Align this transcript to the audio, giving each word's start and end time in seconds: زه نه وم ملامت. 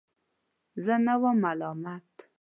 زه 0.85 0.95
نه 1.05 1.13
وم 1.21 1.35
ملامت. 1.43 2.09